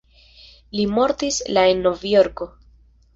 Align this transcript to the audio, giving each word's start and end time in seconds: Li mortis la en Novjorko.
Li 0.77 0.85
mortis 0.93 1.37
la 1.57 1.65
en 1.73 1.83
Novjorko. 1.89 2.49